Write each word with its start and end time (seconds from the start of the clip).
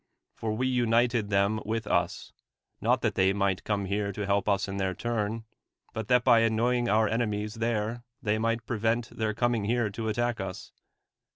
For 0.33 0.57
v/e 0.57 0.65
united 0.67 1.29
them 1.29 1.59
with 1.63 1.85
ils, 1.85 2.33
not 2.81 3.01
that 3.03 3.13
they 3.13 3.33
might 3.33 3.63
come 3.63 3.85
here 3.85 4.11
to 4.13 4.25
help 4.25 4.49
us 4.49 4.67
in 4.67 4.77
their 4.77 4.95
turn, 4.95 5.43
but 5.93 6.07
that 6.07 6.23
by 6.23 6.41
anucniug 6.41 6.91
our 6.91 7.07
enemies 7.07 7.53
there 7.53 8.03
they 8.19 8.39
might 8.39 8.65
prevent 8.65 9.11
tbv 9.11 9.21
ir 9.21 9.33
coiiiing 9.35 9.67
here 9.67 9.91
to 9.91 10.09
attack 10.09 10.39
us. 10.41 10.71